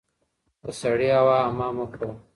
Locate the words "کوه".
1.93-2.11